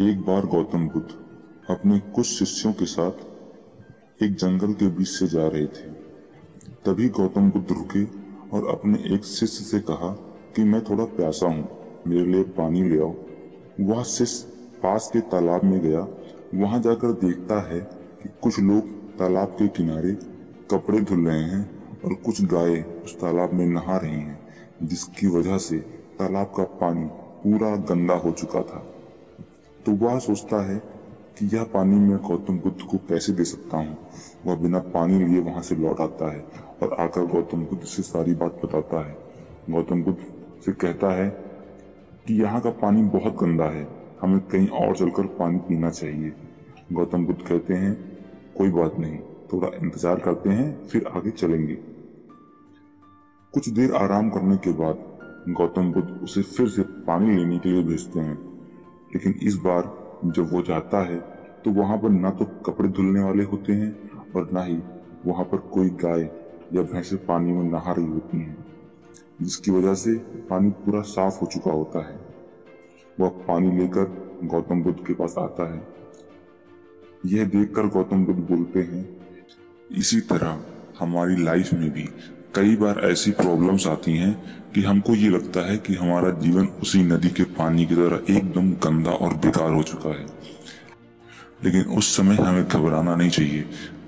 [0.00, 1.08] एक बार गौतम बुद्ध
[1.70, 5.88] अपने कुछ शिष्यों के साथ एक जंगल के बीच से जा रहे थे।
[6.84, 8.04] तभी गौतम बुद्ध रुके
[8.56, 10.10] और अपने एक शिष्य से कहा
[10.56, 11.68] कि मैं थोड़ा प्यासा हूँ,
[12.06, 13.14] मेरे लिए पानी ले आओ।
[13.80, 16.06] वह शिष्य पास के तालाब में गया,
[16.54, 17.80] वहाँ जाकर देखता है
[18.22, 20.12] कि कुछ लोग तालाब के किनारे
[20.70, 21.64] कपड़े धुल रहे हैं
[22.04, 24.38] और कुछ गाय उस तालाब में नहा रही हैं,
[24.82, 25.78] जिसकी वजह से
[26.18, 27.08] तालाब का पानी
[27.42, 28.84] पूरा गंदा हो चुका था।
[29.88, 30.76] तो वह सोचता है
[31.38, 33.96] कि यह पानी मैं गौतम बुद्ध को कैसे दे सकता हूँ।
[34.46, 36.40] वह बिना पानी लिए वहाँ से लौट आता है
[36.82, 39.16] और आकर गौतम बुद्ध से सारी बात बताता है।
[39.70, 40.18] गौतम बुद्ध
[40.64, 41.28] से कहता है
[42.26, 43.86] कि यहाँ का पानी बहुत गंदा है,
[44.22, 46.32] हमें कहीं और चलकर पानी पीना चाहिए।
[46.92, 47.94] गौतम बुद्ध कहते हैं,
[48.58, 49.18] कोई बात नहीं,
[49.52, 51.74] थोड़ा इंतज़ार करते हैं, फिर आगे चलेंगे।
[53.54, 54.98] कुछ देर आराम करने के बाद
[55.52, 58.47] गौतम बुद्ध उसे फिर से पानी लेने के लिए भेजते हैं।
[59.10, 59.92] लेकिन इस बार
[60.26, 61.18] जब वो जाता है
[61.64, 64.78] तो वहाँ पर ना तो कपड़े धुलने वाले होते हैं और ना ही
[65.26, 66.22] वहाँ पर कोई गाय
[66.72, 68.56] या भैंसे पानी में नहा रही होती हैं,
[69.42, 70.14] जिसकी वजह से
[70.50, 72.18] पानी पूरा साफ़ हो चुका होता है।
[73.20, 75.86] वह पानी लेकर गौतम बुद्ध के पास आता है।
[77.26, 79.08] यह देखकर गौतम बुद्ध बोलते हैं,
[79.90, 80.60] इसी तरह
[80.98, 82.08] हमारी लाइफ में भी
[82.54, 84.32] कई बार ऐसी प्रॉब्लम्स आती हैं
[84.74, 88.70] कि हमको ये लगता है कि हमारा जीवन उसी नदी के पानी की तरह एकदम
[88.84, 90.26] गंदा और बेकार हो चुका है।
[91.64, 93.64] लेकिन उस समय हमें घबराना नहीं चाहिए।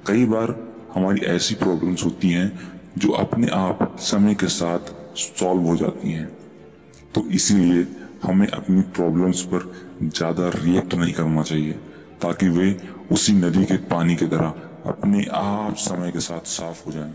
[0.06, 0.54] कई बार
[0.94, 2.50] हमारी ऐसी प्रॉब्लम्स होती हैं
[2.98, 6.26] जो अपने आप समय के साथ सॉल्व हो जाती हैं।
[7.14, 7.86] तो इसीलिए
[8.22, 9.70] हमें अपनी प्रॉब्लम्स पर
[10.02, 11.72] ज़्यादा रिएक्ट नहीं करना चाहिए,
[12.22, 12.76] ताकि वे
[13.12, 14.54] उसी नदी के पानी की तरह
[14.86, 17.14] अपने आप समय के साथ साफ़ हो जाएँ।